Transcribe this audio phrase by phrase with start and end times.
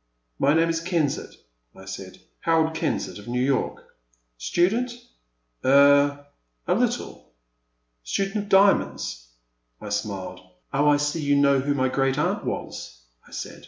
[0.00, 0.14] *'
[0.46, 1.34] My name is Kensett,
[1.76, 3.86] I said, Harold Ken sett of New York."
[4.38, 4.92] Student?"
[5.62, 6.24] ''Er—
[6.66, 7.24] aUttle
[8.02, 9.26] "Student of diamonds?"
[9.86, 10.40] I smiled.
[10.72, 13.66] Oh, I see you know who my great aunt was," I said.